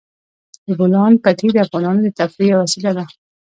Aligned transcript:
د 0.67 0.69
بولان 0.79 1.13
پټي 1.23 1.49
د 1.53 1.57
افغانانو 1.65 1.99
د 2.03 2.09
تفریح 2.19 2.49
یوه 2.51 2.61
وسیله 2.65 2.91
ده. 2.97 3.05